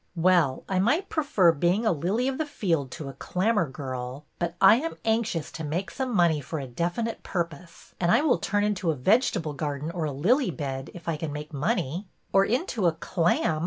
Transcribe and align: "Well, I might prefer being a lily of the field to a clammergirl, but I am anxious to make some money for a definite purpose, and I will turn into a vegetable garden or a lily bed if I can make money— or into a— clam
"Well, 0.15 0.63
I 0.67 0.79
might 0.79 1.09
prefer 1.09 1.51
being 1.51 1.85
a 1.85 1.91
lily 1.91 2.27
of 2.27 2.39
the 2.39 2.45
field 2.47 2.89
to 2.93 3.07
a 3.07 3.13
clammergirl, 3.13 4.23
but 4.39 4.55
I 4.59 4.77
am 4.77 4.97
anxious 5.05 5.51
to 5.51 5.63
make 5.63 5.91
some 5.91 6.11
money 6.15 6.41
for 6.41 6.57
a 6.57 6.65
definite 6.65 7.21
purpose, 7.21 7.93
and 7.99 8.11
I 8.11 8.21
will 8.23 8.39
turn 8.39 8.63
into 8.63 8.89
a 8.89 8.95
vegetable 8.95 9.53
garden 9.53 9.91
or 9.91 10.05
a 10.05 10.11
lily 10.11 10.49
bed 10.49 10.89
if 10.95 11.07
I 11.07 11.17
can 11.17 11.31
make 11.31 11.53
money— 11.53 12.07
or 12.33 12.43
into 12.45 12.87
a— 12.87 12.91
clam 13.09 13.59